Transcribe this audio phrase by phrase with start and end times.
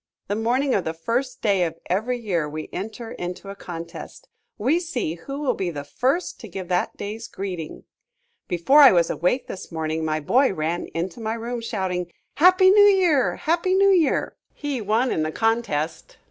[0.29, 4.27] The morning of the first day of every year we enter into a contest.
[4.57, 7.83] We see who will be the first to give that day's greeting.
[8.47, 12.81] Before I was awake this morning my boy ran into my room shouting, "Happy New
[12.85, 13.35] Year!
[13.35, 16.17] Happy New Year!" He won in the contest.